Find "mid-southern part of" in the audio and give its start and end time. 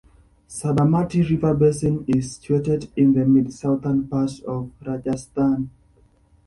3.23-4.71